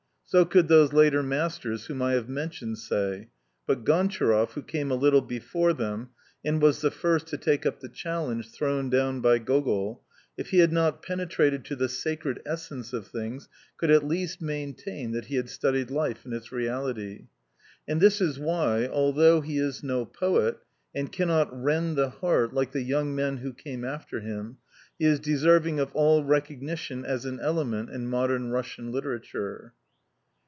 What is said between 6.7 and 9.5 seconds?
the first to take up the challenge thrown down by